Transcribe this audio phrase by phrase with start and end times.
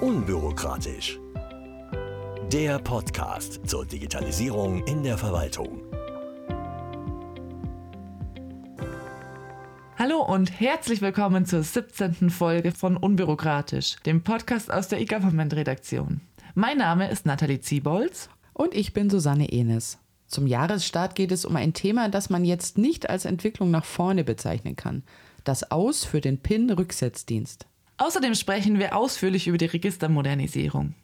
[0.00, 1.18] Unbürokratisch.
[2.52, 5.80] Der Podcast zur Digitalisierung in der Verwaltung.
[9.98, 12.28] Hallo und herzlich willkommen zur 17.
[12.28, 16.20] Folge von Unbürokratisch, dem Podcast aus der E-Government-Redaktion.
[16.54, 18.28] Mein Name ist Nathalie Ziebolz.
[18.52, 19.98] Und ich bin Susanne Enes.
[20.26, 24.24] Zum Jahresstart geht es um ein Thema, das man jetzt nicht als Entwicklung nach vorne
[24.24, 25.04] bezeichnen kann.
[25.44, 27.66] Das Aus für den PIN-Rücksetzdienst.
[27.98, 30.94] Außerdem sprechen wir ausführlich über die Registermodernisierung.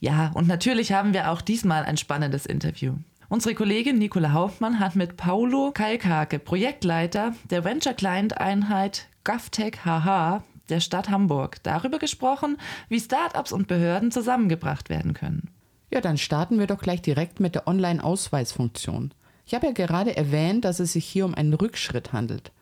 [0.00, 2.94] Ja, und natürlich haben wir auch diesmal ein spannendes Interview.
[3.28, 10.42] Unsere Kollegin Nicola Hauptmann hat mit Paulo Kalkake, Projektleiter der Venture Client Einheit GovTech HH
[10.70, 12.56] der Stadt Hamburg, darüber gesprochen,
[12.88, 15.50] wie Startups und Behörden zusammengebracht werden können.
[15.90, 19.12] Ja, dann starten wir doch gleich direkt mit der Online-Ausweisfunktion.
[19.44, 22.52] Ich habe ja gerade erwähnt, dass es sich hier um einen Rückschritt handelt.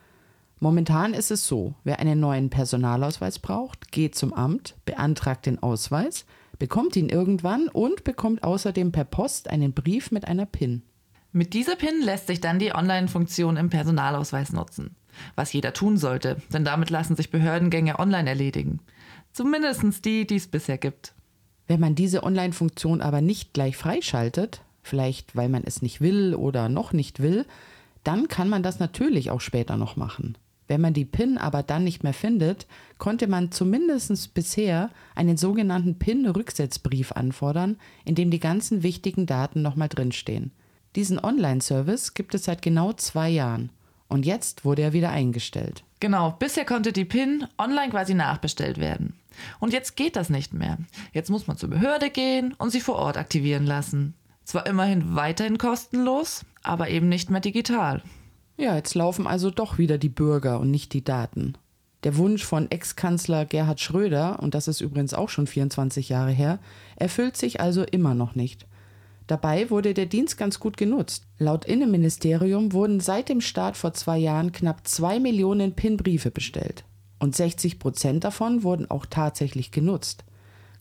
[0.61, 6.25] Momentan ist es so, wer einen neuen Personalausweis braucht, geht zum Amt, beantragt den Ausweis,
[6.57, 10.83] bekommt ihn irgendwann und bekommt außerdem per Post einen Brief mit einer PIN.
[11.31, 14.95] Mit dieser PIN lässt sich dann die Online-Funktion im Personalausweis nutzen.
[15.35, 18.79] Was jeder tun sollte, denn damit lassen sich Behördengänge online erledigen.
[19.31, 21.13] Zumindest die, die es bisher gibt.
[21.67, 26.67] Wenn man diese Online-Funktion aber nicht gleich freischaltet, vielleicht weil man es nicht will oder
[26.67, 27.45] noch nicht will,
[28.03, 30.37] dann kann man das natürlich auch später noch machen.
[30.69, 32.67] Wenn man die PIN aber dann nicht mehr findet,
[32.99, 39.89] konnte man zumindest bisher einen sogenannten PIN-Rücksetzbrief anfordern, in dem die ganzen wichtigen Daten nochmal
[39.89, 40.51] drinstehen.
[40.95, 43.71] Diesen Online-Service gibt es seit genau zwei Jahren.
[44.07, 45.83] Und jetzt wurde er wieder eingestellt.
[45.99, 49.15] Genau, bisher konnte die PIN online quasi nachbestellt werden.
[49.59, 50.77] Und jetzt geht das nicht mehr.
[51.13, 54.13] Jetzt muss man zur Behörde gehen und sie vor Ort aktivieren lassen.
[54.43, 58.03] Zwar immerhin weiterhin kostenlos, aber eben nicht mehr digital.
[58.59, 61.53] Ja, jetzt laufen also doch wieder die Bürger und nicht die Daten.
[62.03, 66.59] Der Wunsch von Ex-Kanzler Gerhard Schröder, und das ist übrigens auch schon 24 Jahre her,
[66.97, 68.67] erfüllt sich also immer noch nicht.
[69.27, 71.23] Dabei wurde der Dienst ganz gut genutzt.
[71.37, 76.83] Laut Innenministerium wurden seit dem Start vor zwei Jahren knapp zwei Millionen PIN-Briefe bestellt.
[77.17, 80.25] Und 60 Prozent davon wurden auch tatsächlich genutzt.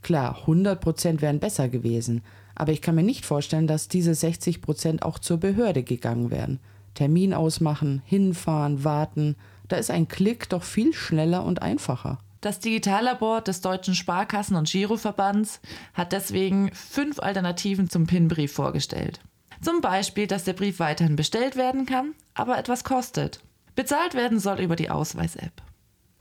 [0.03, 2.22] Klar, 100 Prozent wären besser gewesen,
[2.56, 6.59] aber ich kann mir nicht vorstellen, dass diese 60 Prozent auch zur Behörde gegangen wären.
[6.99, 9.37] Termin ausmachen, hinfahren, warten.
[9.69, 12.19] Da ist ein Klick doch viel schneller und einfacher.
[12.41, 15.61] Das Digitallabor des Deutschen Sparkassen- und Giroverbands
[15.95, 19.21] hat deswegen fünf Alternativen zum PIN-Brief vorgestellt.
[19.61, 23.45] Zum Beispiel, dass der Brief weiterhin bestellt werden kann, aber etwas kostet.
[23.77, 25.63] Bezahlt werden soll über die Ausweis-App.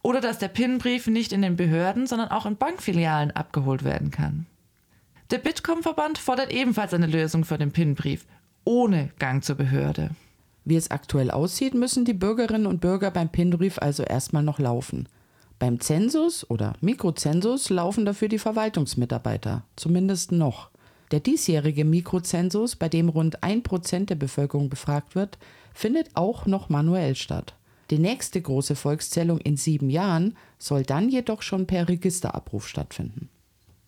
[0.04, 4.46] Oder dass der PIN-Brief nicht in den Behörden, sondern auch in Bankfilialen abgeholt werden kann.
[5.32, 8.28] Der Bitkom-Verband fordert ebenfalls eine Lösung für den PIN-Brief,
[8.64, 10.12] ohne Gang zur Behörde.
[10.68, 15.08] Wie es aktuell aussieht, müssen die Bürgerinnen und Bürger beim PIN-Brief also erstmal noch laufen.
[15.60, 20.70] Beim Zensus oder Mikrozensus laufen dafür die Verwaltungsmitarbeiter, zumindest noch.
[21.12, 25.38] Der diesjährige Mikrozensus, bei dem rund ein Prozent der Bevölkerung befragt wird,
[25.74, 27.56] findet auch noch manuell statt.
[27.90, 33.30] Die nächste große Volkszählung in sieben Jahren soll dann jedoch schon per Registerabruf stattfinden.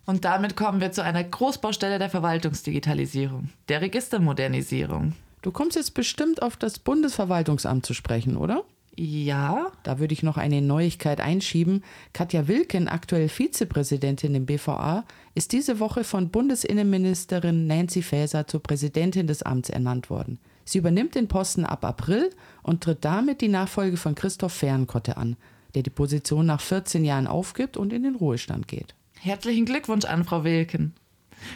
[0.06, 5.13] Und damit kommen wir zu einer Großbaustelle der Verwaltungsdigitalisierung, der Registermodernisierung.
[5.42, 8.64] Du kommst jetzt bestimmt auf das Bundesverwaltungsamt zu sprechen, oder?
[8.96, 9.72] Ja.
[9.84, 11.84] Da würde ich noch eine Neuigkeit einschieben.
[12.12, 15.06] Katja Wilken, aktuell Vizepräsidentin im BVA,
[15.36, 20.40] ist diese Woche von Bundesinnenministerin Nancy Faeser zur Präsidentin des Amts ernannt worden.
[20.66, 22.30] Sie übernimmt den Posten ab April
[22.62, 25.38] und tritt damit die Nachfolge von Christoph Fernkotte an,
[25.76, 28.94] der die Position nach 14 Jahren aufgibt und in den Ruhestand geht.
[29.22, 30.94] Herzlichen Glückwunsch an Frau Wilken.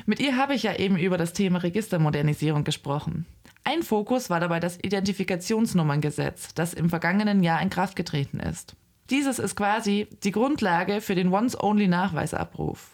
[0.06, 3.26] Mit ihr habe ich ja eben über das Thema Registermodernisierung gesprochen.
[3.74, 8.76] Ein Fokus war dabei das Identifikationsnummerngesetz, das im vergangenen Jahr in Kraft getreten ist.
[9.10, 12.92] Dieses ist quasi die Grundlage für den Once-Only-Nachweisabruf.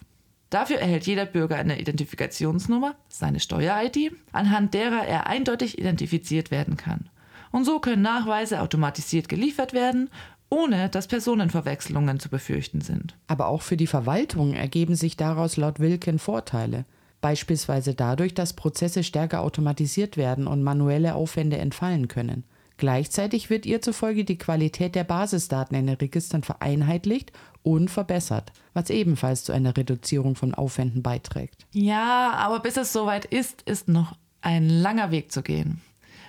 [0.48, 7.10] Dafür erhält jeder Bürger eine Identifikationsnummer, seine Steuer-ID, anhand derer er eindeutig identifiziert werden kann.
[7.52, 10.08] Und so können Nachweise automatisiert geliefert werden,
[10.48, 13.18] ohne dass Personenverwechslungen zu befürchten sind.
[13.26, 16.86] Aber auch für die Verwaltung ergeben sich daraus laut Wilken Vorteile
[17.20, 22.44] beispielsweise dadurch, dass Prozesse stärker automatisiert werden und manuelle Aufwände entfallen können.
[22.76, 27.30] Gleichzeitig wird ihr zufolge die Qualität der Basisdaten in den Registern vereinheitlicht
[27.62, 31.66] und verbessert, was ebenfalls zu einer Reduzierung von Aufwänden beiträgt.
[31.72, 35.82] Ja, aber bis es soweit ist, ist noch ein langer Weg zu gehen.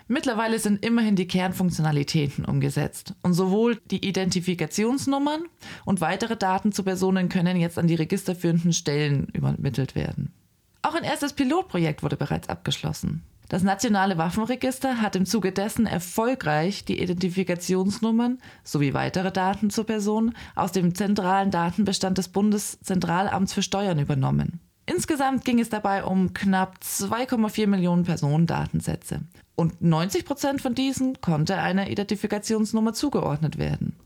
[0.10, 5.46] Mittlerweile sind immerhin die Kernfunktionalitäten umgesetzt und sowohl die Identifikationsnummern
[5.86, 10.34] und weitere Daten zu Personen können jetzt an die registerführenden Stellen übermittelt werden.
[10.82, 13.24] Auch ein erstes Pilotprojekt wurde bereits abgeschlossen.
[13.50, 20.34] Das nationale Waffenregister hat im Zuge dessen erfolgreich die Identifikationsnummern sowie weitere Daten zur Person
[20.56, 24.62] aus dem zentralen Datenbestand des Bundeszentralamts für Steuern übernommen.
[24.86, 29.20] Insgesamt ging es dabei um knapp 2,4 Millionen Personendatensätze.
[29.56, 33.98] Und 90 Prozent von diesen konnte einer Identifikationsnummer zugeordnet werden.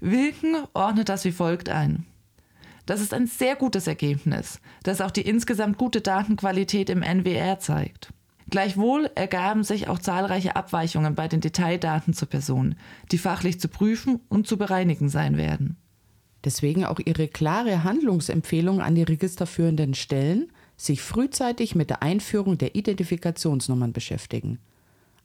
[0.00, 2.06] Wilken ordnet das wie folgt ein.
[2.90, 8.12] Das ist ein sehr gutes Ergebnis, das auch die insgesamt gute Datenqualität im NWR zeigt.
[8.48, 12.74] Gleichwohl ergaben sich auch zahlreiche Abweichungen bei den Detaildaten zur Person,
[13.12, 15.76] die fachlich zu prüfen und zu bereinigen sein werden.
[16.42, 22.74] Deswegen auch Ihre klare Handlungsempfehlung an die registerführenden Stellen, sich frühzeitig mit der Einführung der
[22.74, 24.58] Identifikationsnummern beschäftigen.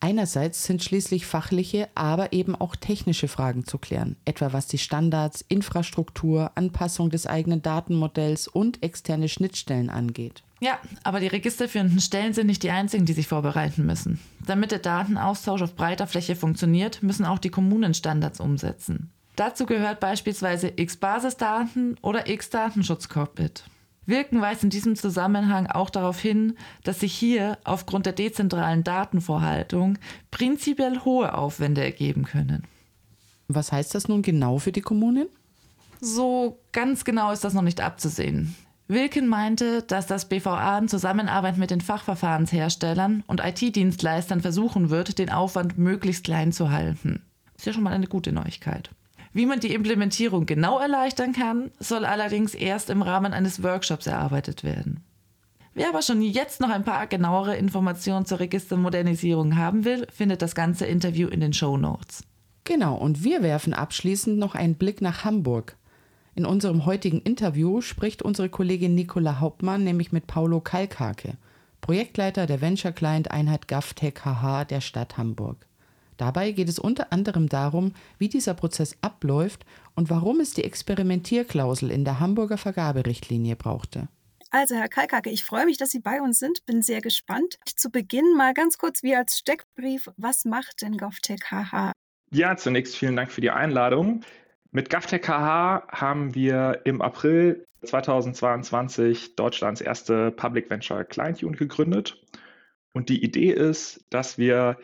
[0.06, 5.44] Einerseits sind schließlich fachliche, aber eben auch technische Fragen zu klären, etwa was die Standards,
[5.48, 10.44] Infrastruktur, Anpassung des eigenen Datenmodells und externe Schnittstellen angeht.
[10.60, 14.20] Ja, aber die registerführenden Stellen sind nicht die einzigen, die sich vorbereiten müssen.
[14.46, 19.10] Damit der Datenaustausch auf breiter Fläche funktioniert, müssen auch die Kommunen Standards umsetzen.
[19.36, 23.64] Dazu gehört beispielsweise X-Basisdaten oder X-Datenschutzcockpit.
[24.06, 29.98] Wirken weist in diesem Zusammenhang auch darauf hin, dass sich hier aufgrund der dezentralen Datenvorhaltung
[30.32, 32.64] prinzipiell hohe Aufwände ergeben können.
[33.48, 35.28] Was heißt das nun genau für die Kommunen?
[36.02, 38.56] So ganz genau ist das noch nicht abzusehen.
[38.88, 45.32] Wilken meinte, dass das BVA in Zusammenarbeit mit den Fachverfahrensherstellern und IT-Dienstleistern versuchen wird, den
[45.32, 47.24] Aufwand möglichst klein zu halten.
[47.58, 48.92] Ist ja schon mal eine gute Neuigkeit.
[49.36, 54.64] Wie man die Implementierung genau erleichtern kann, soll allerdings erst im Rahmen eines Workshops erarbeitet
[54.64, 55.04] werden.
[55.74, 60.56] Wer aber schon jetzt noch ein paar genauere Informationen zur Registermodernisierung haben will, findet das
[60.56, 62.24] ganze Interview in den Show Notes.
[62.64, 65.76] Genau, und wir werfen abschließend noch einen Blick nach Hamburg.
[66.34, 71.34] In unserem heutigen Interview spricht unsere Kollegin Nicola Hauptmann nämlich mit Paulo Kalkhake,
[71.82, 75.68] Projektleiter der Venture Client Einheit GovTech HH der Stadt Hamburg.
[76.18, 79.66] Dabei geht es unter anderem darum, wie dieser Prozess abläuft
[79.96, 84.08] und warum es die Experimentierklausel in der Hamburger Vergaberichtlinie brauchte.
[84.52, 86.66] Also, Herr Kalkake, ich freue mich, dass Sie bei uns sind.
[86.66, 87.58] Bin sehr gespannt.
[87.76, 91.92] Zu Beginn mal ganz kurz wie als Steckbrief, was macht denn GovTech HH?
[92.32, 94.22] Ja, zunächst vielen Dank für die Einladung.
[94.72, 102.22] Mit GovTech HH haben wir im April 2022 Deutschlands erste Public Venture Client Unit gegründet.
[102.94, 104.78] Und die Idee ist, dass wir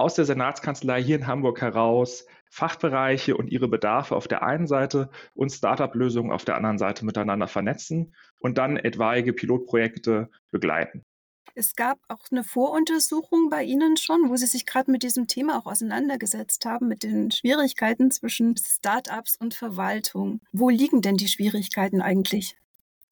[0.00, 5.10] aus der Senatskanzlei hier in Hamburg heraus Fachbereiche und ihre Bedarfe auf der einen Seite
[5.34, 11.04] und Startup-Lösungen auf der anderen Seite miteinander vernetzen und dann etwaige Pilotprojekte begleiten.
[11.54, 15.58] Es gab auch eine Voruntersuchung bei Ihnen schon, wo Sie sich gerade mit diesem Thema
[15.58, 20.40] auch auseinandergesetzt haben, mit den Schwierigkeiten zwischen Startups und Verwaltung.
[20.52, 22.56] Wo liegen denn die Schwierigkeiten eigentlich?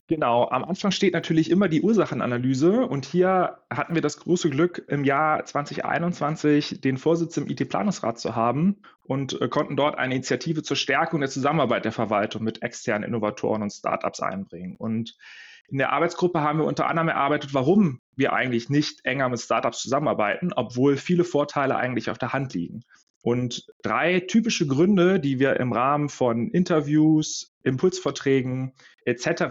[0.09, 4.83] Genau, am Anfang steht natürlich immer die Ursachenanalyse und hier hatten wir das große Glück,
[4.89, 10.63] im Jahr 2021 den Vorsitz im IT-Planungsrat zu haben und äh, konnten dort eine Initiative
[10.63, 14.77] zur Stärkung der Zusammenarbeit der Verwaltung mit externen Innovatoren und Startups einbringen.
[14.77, 15.15] Und
[15.69, 19.83] in der Arbeitsgruppe haben wir unter anderem erarbeitet, warum wir eigentlich nicht enger mit Startups
[19.83, 22.83] zusammenarbeiten, obwohl viele Vorteile eigentlich auf der Hand liegen.
[23.21, 28.73] Und drei typische Gründe, die wir im Rahmen von Interviews, Impulsvorträgen
[29.05, 29.43] etc.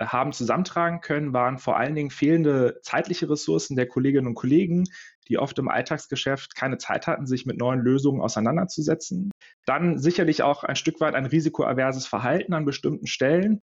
[0.00, 4.84] haben zusammentragen können, waren vor allen Dingen fehlende zeitliche Ressourcen der Kolleginnen und Kollegen,
[5.28, 9.30] die oft im Alltagsgeschäft keine Zeit hatten, sich mit neuen Lösungen auseinanderzusetzen.
[9.64, 13.60] Dann sicherlich auch ein Stück weit ein risikoaverses Verhalten an bestimmten Stellen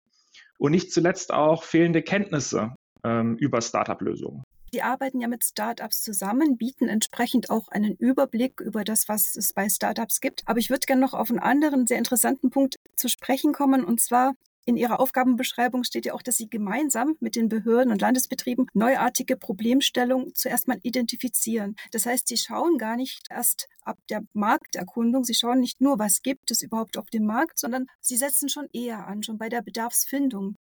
[0.58, 4.44] und nicht zuletzt auch fehlende Kenntnisse ähm, über Startup-Lösungen.
[4.74, 9.54] Die arbeiten ja mit Startups zusammen, bieten entsprechend auch einen Überblick über das, was es
[9.54, 10.44] bei Startups gibt.
[10.46, 13.86] Aber ich würde gerne noch auf einen anderen sehr interessanten Punkt zu sprechen kommen.
[13.86, 14.34] Und zwar
[14.68, 19.38] in Ihrer Aufgabenbeschreibung steht ja auch, dass Sie gemeinsam mit den Behörden und Landesbetrieben neuartige
[19.38, 21.78] Problemstellungen zuerst mal identifizieren.
[21.94, 26.22] Das heißt, Sie schauen gar nicht erst ab der Markterkundung, Sie schauen nicht nur, was
[26.22, 29.62] gibt es überhaupt auf dem Markt, sondern Sie setzen schon eher an, schon bei der
[29.62, 30.58] Bedarfsfindung.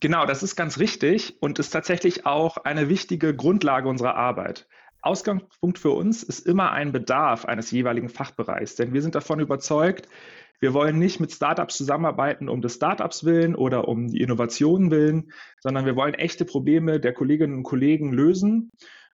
[0.00, 4.66] Genau, das ist ganz richtig und ist tatsächlich auch eine wichtige Grundlage unserer Arbeit.
[5.00, 10.08] Ausgangspunkt für uns ist immer ein Bedarf eines jeweiligen Fachbereichs, denn wir sind davon überzeugt,
[10.60, 15.32] wir wollen nicht mit Startups zusammenarbeiten um des Startups willen oder um die Innovationen willen,
[15.60, 18.70] sondern wir wollen echte Probleme der Kolleginnen und Kollegen lösen.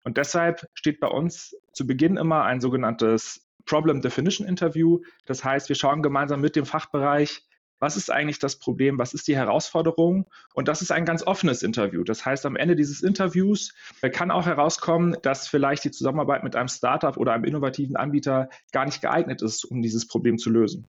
[0.05, 5.01] Und deshalb steht bei uns zu Beginn immer ein sogenanntes Problem Definition Interview.
[5.25, 7.45] Das heißt, wir schauen gemeinsam mit dem Fachbereich,
[7.83, 10.25] was ist eigentlich das Problem, was ist die Herausforderung?
[10.53, 12.05] Und das ist ein ganz offenes Interview.
[12.05, 13.73] Das heißt, am Ende dieses Interviews
[14.13, 18.85] kann auch herauskommen, dass vielleicht die Zusammenarbeit mit einem Startup oder einem innovativen Anbieter gar
[18.85, 20.87] nicht geeignet ist, um dieses Problem zu lösen.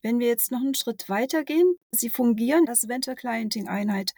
[0.00, 4.12] Wenn wir jetzt noch einen Schritt weiter gehen, Sie fungieren als Venture Clienting Einheit.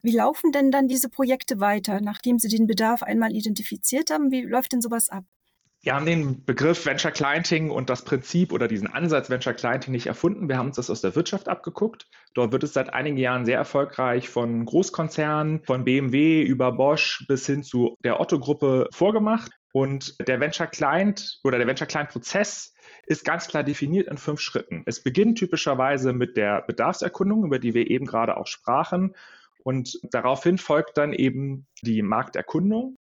[0.00, 4.30] Wie laufen denn dann diese Projekte weiter, nachdem Sie den Bedarf einmal identifiziert haben?
[4.30, 5.26] Wie läuft denn sowas ab?
[5.86, 10.08] Wir haben den Begriff Venture Clienting und das Prinzip oder diesen Ansatz Venture Clienting nicht
[10.08, 10.48] erfunden.
[10.48, 12.08] Wir haben uns das aus der Wirtschaft abgeguckt.
[12.34, 17.46] Dort wird es seit einigen Jahren sehr erfolgreich von Großkonzernen, von BMW über Bosch bis
[17.46, 19.52] hin zu der Otto-Gruppe vorgemacht.
[19.72, 22.74] Und der Venture Client oder der Venture Client Prozess
[23.06, 24.82] ist ganz klar definiert in fünf Schritten.
[24.86, 29.14] Es beginnt typischerweise mit der Bedarfserkundung, über die wir eben gerade auch sprachen.
[29.62, 32.96] Und daraufhin folgt dann eben die Markterkundung,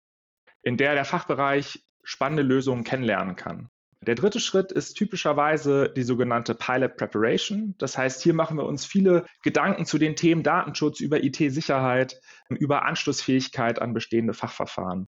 [0.62, 3.70] in der der Fachbereich spannende Lösungen kennenlernen kann.
[4.02, 7.74] Der dritte Schritt ist typischerweise die sogenannte Pilot Preparation.
[7.80, 12.86] Das heißt, hier machen wir uns viele Gedanken zu den Themen Datenschutz, über IT-Sicherheit, über
[12.86, 15.08] Anschlussfähigkeit an bestehende Fachverfahren,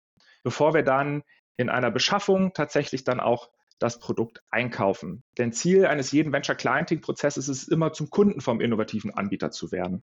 [0.43, 1.23] bevor wir dann
[1.55, 5.23] in einer Beschaffung tatsächlich dann auch das Produkt einkaufen.
[5.37, 10.03] Denn Ziel eines jeden Venture Clienting-Prozesses ist immer zum Kunden vom innovativen Anbieter zu werden.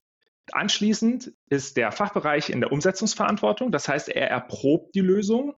[0.52, 3.70] Anschließend ist der Fachbereich in der Umsetzungsverantwortung.
[3.70, 5.54] Das heißt, er erprobt die Lösung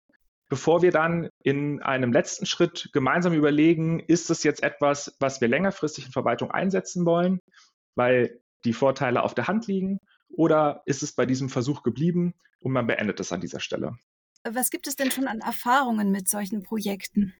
[0.53, 5.49] bevor wir dann in einem letzten Schritt gemeinsam überlegen, ist es jetzt etwas, was wir
[5.49, 7.41] längerfristig in Verwaltung einsetzen wollen,
[7.95, 12.73] weil die Vorteile auf der Hand liegen, oder ist es bei diesem Versuch geblieben und
[12.73, 13.97] man beendet es an dieser Stelle?
[14.47, 17.33] Was gibt es denn schon an Erfahrungen mit solchen Projekten?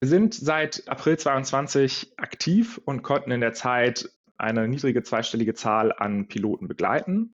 [0.00, 5.92] Wir sind seit April 22 aktiv und konnten in der Zeit eine niedrige zweistellige Zahl
[5.92, 7.32] an Piloten begleiten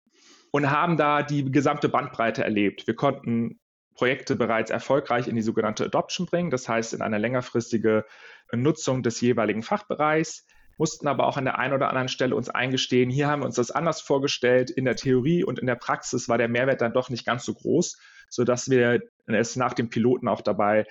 [0.50, 2.87] und haben da die gesamte Bandbreite erlebt.
[2.87, 3.58] Wir konnten
[3.96, 8.04] Projekte bereits erfolgreich in die sogenannte Adoption bringen, das heißt in eine längerfristige
[8.52, 10.46] Nutzung des jeweiligen Fachbereichs,
[10.78, 13.56] mussten aber auch an der einen oder anderen Stelle uns eingestehen, hier haben wir uns
[13.56, 14.70] das anders vorgestellt.
[14.70, 17.54] In der Theorie und in der Praxis war der Mehrwert dann doch nicht ganz so
[17.54, 17.98] groß,
[18.28, 20.86] sodass wir es nach dem Piloten auch dabei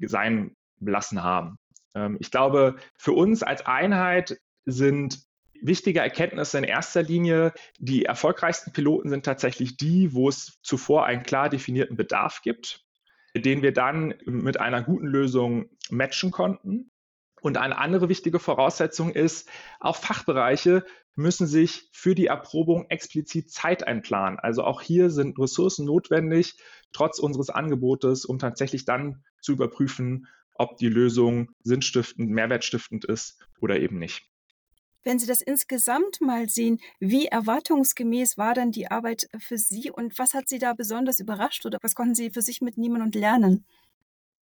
[0.00, 1.58] sein lassen haben.
[1.94, 5.23] Ähm, ich glaube, für uns als Einheit sind
[5.64, 11.22] wichtige Erkenntnisse in erster Linie, die erfolgreichsten Piloten sind tatsächlich die, wo es zuvor einen
[11.22, 12.84] klar definierten Bedarf gibt,
[13.34, 16.90] den wir dann mit einer guten Lösung matchen konnten.
[17.40, 23.86] Und eine andere wichtige Voraussetzung ist, auch Fachbereiche müssen sich für die Erprobung explizit Zeit
[23.86, 24.38] einplanen.
[24.38, 26.56] Also auch hier sind Ressourcen notwendig,
[26.92, 33.78] trotz unseres Angebotes, um tatsächlich dann zu überprüfen, ob die Lösung sinnstiftend, mehrwertstiftend ist oder
[33.78, 34.26] eben nicht.
[35.04, 40.18] Wenn Sie das insgesamt mal sehen, wie erwartungsgemäß war dann die Arbeit für Sie und
[40.18, 43.66] was hat Sie da besonders überrascht oder was konnten Sie für sich mitnehmen und lernen?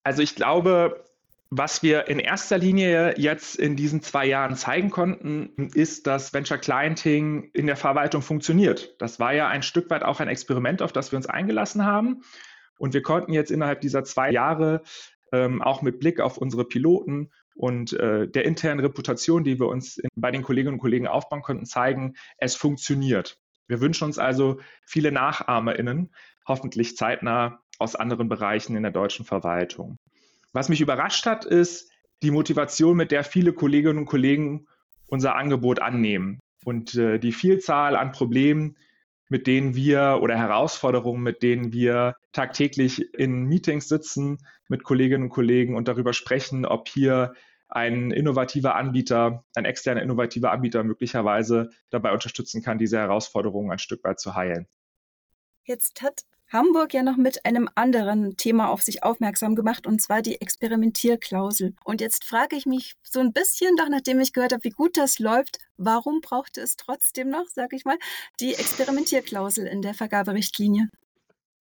[0.04, 1.04] Also ich glaube,
[1.50, 6.58] was wir in erster Linie jetzt in diesen zwei Jahren zeigen konnten, ist, dass Venture
[6.58, 8.94] Clienting in der Verwaltung funktioniert.
[8.98, 12.22] Das war ja ein Stück weit auch ein Experiment, auf das wir uns eingelassen haben.
[12.78, 14.82] Und wir konnten jetzt innerhalb dieser zwei Jahre
[15.30, 19.98] ähm, auch mit Blick auf unsere Piloten und äh, der internen Reputation, die wir uns
[19.98, 23.38] in, bei den Kolleginnen und Kollegen aufbauen konnten, zeigen, es funktioniert.
[23.68, 26.10] Wir wünschen uns also viele NachahmerInnen,
[26.46, 29.96] hoffentlich zeitnah aus anderen Bereichen in der deutschen Verwaltung.
[30.52, 31.90] Was mich überrascht hat, ist
[32.22, 34.66] die Motivation, mit der viele Kolleginnen und Kollegen
[35.06, 38.76] unser Angebot annehmen und äh, die Vielzahl an Problemen,
[39.32, 45.30] mit denen wir oder Herausforderungen, mit denen wir tagtäglich in Meetings sitzen mit Kolleginnen und
[45.30, 47.32] Kollegen und darüber sprechen, ob hier
[47.66, 54.04] ein innovativer Anbieter, ein externer innovativer Anbieter möglicherweise dabei unterstützen kann, diese Herausforderungen ein Stück
[54.04, 54.66] weit zu heilen.
[55.64, 60.20] Jetzt hat Hamburg ja noch mit einem anderen Thema auf sich aufmerksam gemacht, und zwar
[60.20, 61.74] die Experimentierklausel.
[61.84, 64.98] Und jetzt frage ich mich so ein bisschen, doch nachdem ich gehört habe, wie gut
[64.98, 67.96] das läuft, warum brauchte es trotzdem noch, sage ich mal,
[68.38, 70.88] die Experimentierklausel in der Vergaberichtlinie?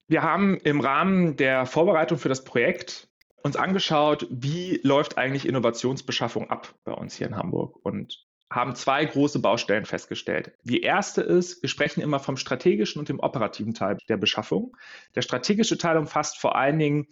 [0.08, 3.08] Wir haben im Rahmen der Vorbereitung für das Projekt
[3.44, 7.78] uns angeschaut, wie läuft eigentlich Innovationsbeschaffung ab bei uns hier in Hamburg.
[7.84, 10.52] Und haben zwei große Baustellen festgestellt.
[10.64, 14.76] Die erste ist, wir sprechen immer vom strategischen und dem operativen Teil der Beschaffung.
[15.16, 17.08] Der strategische Teil umfasst vor allen Dingen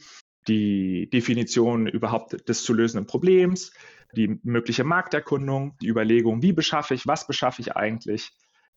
[0.50, 3.72] die Definition überhaupt des zu lösenden Problems,
[4.16, 8.32] die mögliche Markterkundung, die Überlegung, wie beschaffe ich, was beschaffe ich eigentlich,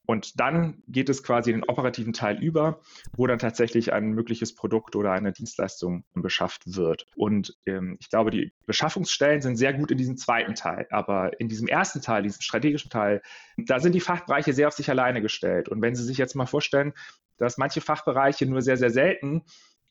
[0.05, 2.81] und dann geht es quasi in den operativen Teil über,
[3.17, 7.07] wo dann tatsächlich ein mögliches Produkt oder eine Dienstleistung beschafft wird.
[7.15, 10.87] Und ähm, ich glaube, die Beschaffungsstellen sind sehr gut in diesem zweiten Teil.
[10.91, 13.23] Aber in diesem ersten Teil, diesem strategischen Teil,
[13.57, 15.69] da sind die Fachbereiche sehr auf sich alleine gestellt.
[15.69, 16.93] Und wenn Sie sich jetzt mal vorstellen,
[17.39, 19.43] dass manche Fachbereiche nur sehr, sehr selten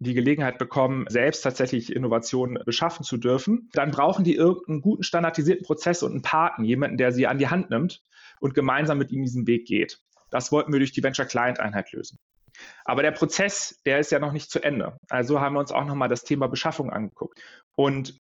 [0.02, 5.64] die Gelegenheit bekommen, selbst tatsächlich Innovationen beschaffen zu dürfen, dann brauchen die irgendeinen guten standardisierten
[5.64, 8.02] Prozess und einen Paten, jemanden, der sie an die Hand nimmt
[8.40, 10.00] und gemeinsam mit ihm diesen Weg geht.
[10.32, 12.18] Das wollten wir durch die Venture Client Einheit lösen.
[12.84, 14.98] Aber der Prozess, der ist ja noch nicht zu Ende.
[15.10, 17.40] Also haben wir uns auch nochmal das Thema Beschaffung angeguckt.
[17.76, 18.20] Und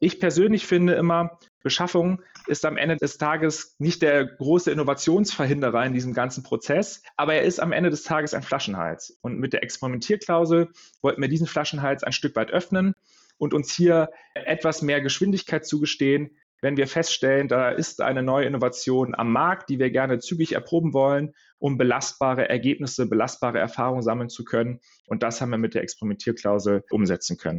[0.00, 5.92] ich persönlich finde immer, Beschaffung ist am Ende des Tages nicht der große Innovationsverhinderer in
[5.92, 9.18] diesem ganzen Prozess, aber er ist am Ende des Tages ein Flaschenhals.
[9.22, 12.94] Und mit der Experimentierklausel wollten wir diesen Flaschenhals ein Stück weit öffnen
[13.38, 19.16] und uns hier etwas mehr Geschwindigkeit zugestehen, wenn wir feststellen, da ist eine neue Innovation
[19.16, 24.44] am Markt, die wir gerne zügig erproben wollen, um belastbare Ergebnisse, belastbare Erfahrungen sammeln zu
[24.44, 24.78] können.
[25.06, 27.58] Und das haben wir mit der Experimentierklausel umsetzen können.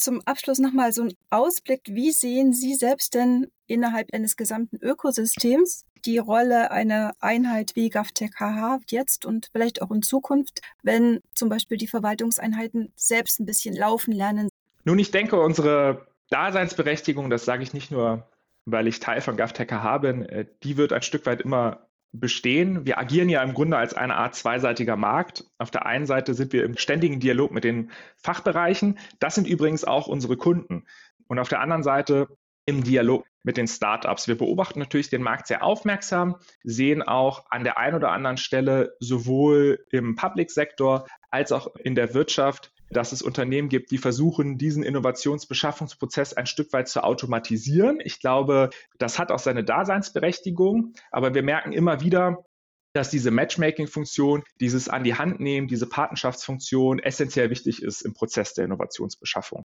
[0.00, 1.82] Zum Abschluss nochmal so ein Ausblick.
[1.84, 8.80] Wie sehen Sie selbst denn innerhalb eines gesamten Ökosystems die Rolle einer Einheit wie GovTech-HH
[8.88, 14.12] jetzt und vielleicht auch in Zukunft, wenn zum Beispiel die Verwaltungseinheiten selbst ein bisschen laufen
[14.12, 14.48] lernen?
[14.84, 18.26] Nun, ich denke, unsere Daseinsberechtigung, das sage ich nicht nur,
[18.64, 22.86] weil ich Teil von GovTech-HH bin, äh, die wird ein Stück weit immer bestehen.
[22.86, 25.44] Wir agieren ja im Grunde als eine Art zweiseitiger Markt.
[25.58, 28.98] Auf der einen Seite sind wir im ständigen Dialog mit den Fachbereichen.
[29.18, 30.86] Das sind übrigens auch unsere Kunden.
[31.28, 32.28] Und auf der anderen Seite
[32.66, 34.28] im Dialog mit den Startups.
[34.28, 38.94] Wir beobachten natürlich den Markt sehr aufmerksam, sehen auch an der einen oder anderen Stelle
[39.00, 44.82] sowohl im Public-Sektor als auch in der Wirtschaft dass es Unternehmen gibt, die versuchen, diesen
[44.82, 47.98] Innovationsbeschaffungsprozess ein Stück weit zu automatisieren.
[48.02, 52.44] Ich glaube, das hat auch seine Daseinsberechtigung, aber wir merken immer wieder,
[52.92, 58.54] dass diese Matchmaking-Funktion, dieses an die Hand nehmen, diese Patenschaftsfunktion essentiell wichtig ist im Prozess
[58.54, 59.62] der Innovationsbeschaffung.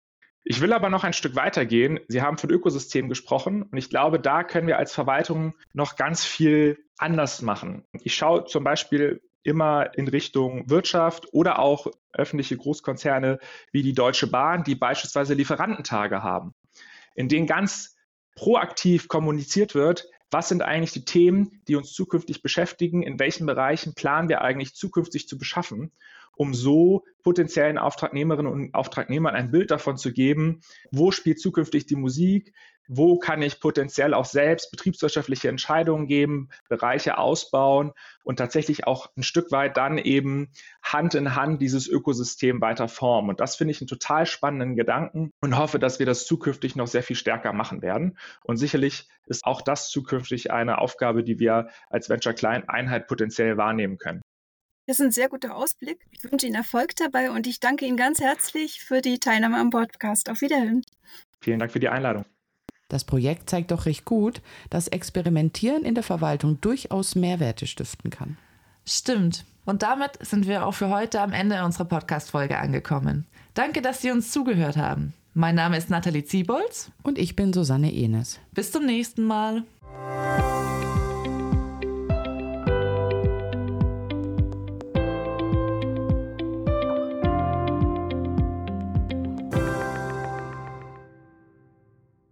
[0.46, 2.00] Ich will aber noch ein Stück weitergehen.
[2.08, 6.24] Sie haben von Ökosystem gesprochen und ich glaube, da können wir als Verwaltung noch ganz
[6.24, 7.84] viel anders machen.
[8.04, 13.40] Ich schaue zum Beispiel immer in Richtung Wirtschaft oder auch öffentliche Großkonzerne
[13.72, 16.54] wie die Deutsche Bahn, die beispielsweise Lieferantentage haben,
[17.16, 17.96] in denen ganz
[18.36, 23.96] proaktiv kommuniziert wird, was sind eigentlich die Themen, die uns zukünftig beschäftigen, in welchen Bereichen
[23.96, 25.92] planen wir eigentlich zukünftig zu beschaffen,
[26.40, 31.98] um so potenziellen Auftragnehmerinnen und Auftragnehmern ein Bild davon zu geben, wo spielt zukünftig die
[31.98, 32.54] Musik,
[32.88, 37.92] wo kann ich potenziell auch selbst betriebswirtschaftliche Entscheidungen geben, Bereiche ausbauen
[38.24, 43.30] und tatsächlich auch ein Stück weit dann eben Hand in Hand dieses Ökosystem weiter formen.
[43.30, 46.88] Und das finde ich einen total spannenden Gedanken und hoffe, dass wir das zukünftig noch
[46.88, 48.18] sehr viel stärker machen werden.
[48.46, 53.58] Und sicherlich ist auch das zukünftig eine Aufgabe, die wir als Venture Client Einheit potenziell
[53.58, 54.22] wahrnehmen können.
[54.90, 56.00] Das ist ein sehr guter Ausblick.
[56.10, 59.70] Ich wünsche Ihnen Erfolg dabei und ich danke Ihnen ganz herzlich für die Teilnahme am
[59.70, 60.32] Podcast.
[60.32, 60.82] Auf Wiederhören.
[61.40, 62.26] Vielen Dank für die Einladung.
[62.88, 68.40] Das Projekt zeigt doch recht gut, dass Experimentieren in der Verwaltung durchaus Mehrwerte stiften kann.
[68.84, 69.46] Stimmt.
[69.64, 73.28] Und damit sind wir auch für heute am Ende unserer Podcast-Folge angekommen.
[73.54, 75.14] Danke, dass Sie uns zugehört haben.
[75.36, 76.90] Mein Name ist Nathalie Ziebolz.
[77.04, 78.40] Und ich bin Susanne Enes.
[78.54, 79.66] Bis zum nächsten Mal.